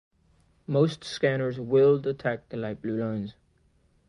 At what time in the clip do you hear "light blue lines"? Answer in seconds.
2.57-3.35